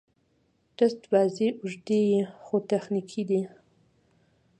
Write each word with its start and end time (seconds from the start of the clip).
ټېسټ 0.75 1.01
بازي 1.11 1.47
اوږدې 1.61 1.99
يي، 2.09 2.19
خو 2.43 2.55
تخنیکي 2.69 3.23
دي. 3.29 3.41